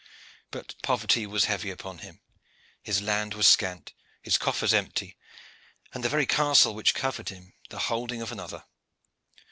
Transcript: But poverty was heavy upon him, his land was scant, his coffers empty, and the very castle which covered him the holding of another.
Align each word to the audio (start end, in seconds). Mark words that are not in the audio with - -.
But 0.49 0.73
poverty 0.81 1.27
was 1.27 1.45
heavy 1.45 1.69
upon 1.69 1.99
him, 1.99 2.21
his 2.81 3.03
land 3.03 3.35
was 3.35 3.45
scant, 3.45 3.93
his 4.23 4.39
coffers 4.39 4.73
empty, 4.73 5.15
and 5.93 6.03
the 6.03 6.09
very 6.09 6.25
castle 6.25 6.73
which 6.73 6.95
covered 6.95 7.29
him 7.29 7.53
the 7.69 7.77
holding 7.85 8.19
of 8.23 8.31
another. 8.31 8.63